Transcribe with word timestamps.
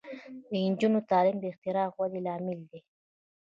د 0.49 0.51
نجونو 0.65 0.99
تعلیم 1.09 1.37
د 1.39 1.43
اختراع 1.51 1.87
ودې 1.97 2.19
لامل 2.25 2.59
دی. 2.71 2.79